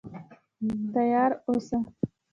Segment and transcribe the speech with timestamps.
[0.93, 1.77] تیار اوسه.